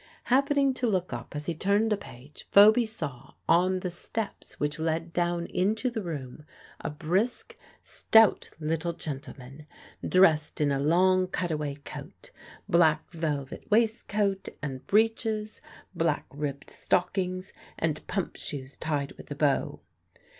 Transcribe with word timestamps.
Happening 0.33 0.73
to 0.73 0.87
look 0.87 1.13
up 1.13 1.35
as 1.35 1.45
he 1.45 1.53
turned 1.53 1.93
a 1.93 1.95
page, 1.95 2.47
Phoby 2.49 2.87
saw, 2.87 3.35
on 3.47 3.81
the 3.81 3.91
steps 3.91 4.59
which 4.59 4.79
led 4.79 5.13
down 5.13 5.45
into 5.45 5.91
the 5.91 6.01
room, 6.01 6.43
a 6.79 6.89
brisk, 6.89 7.55
stout 7.83 8.49
little 8.59 8.93
gentleman, 8.93 9.67
dressed 10.03 10.59
in 10.59 10.71
a 10.71 10.79
long, 10.79 11.27
cutaway 11.27 11.75
coat, 11.85 12.31
black 12.67 13.11
velvet 13.11 13.63
waistcoat 13.69 14.49
and 14.59 14.87
breeches, 14.87 15.61
black 15.93 16.25
ribbed 16.31 16.71
stockings, 16.71 17.53
and 17.77 18.07
pump 18.07 18.37
shoes 18.37 18.77
tied 18.77 19.11
with 19.17 19.29
a 19.29 19.35
bow. 19.35 19.81